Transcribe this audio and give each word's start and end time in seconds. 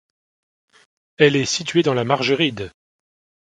Elle 1.17 1.35
est 1.35 1.45
située 1.45 1.83
dans 1.83 1.93
la 1.93 2.03
Margeride. 2.05 2.71